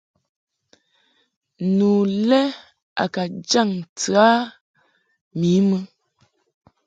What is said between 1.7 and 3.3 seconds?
Nu le a ka